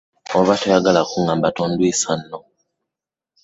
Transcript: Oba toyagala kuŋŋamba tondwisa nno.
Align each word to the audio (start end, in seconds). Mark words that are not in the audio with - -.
Oba 0.39 0.53
toyagala 0.61 1.01
kuŋŋamba 1.09 1.49
tondwisa 1.55 2.11
nno. 2.19 2.39